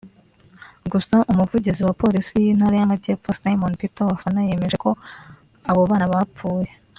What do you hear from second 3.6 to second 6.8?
Peter Wafana yemejeko abo bana bafpuye